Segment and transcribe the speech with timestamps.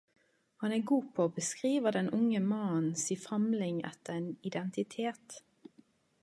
[0.61, 5.41] Han er god på å beskriva den unge mannen si famling etter ein identitet.